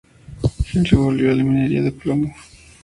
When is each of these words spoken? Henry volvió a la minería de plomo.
Henry 0.73 0.95
volvió 0.97 1.31
a 1.31 1.35
la 1.35 1.43
minería 1.43 1.83
de 1.83 1.91
plomo. 1.91 2.33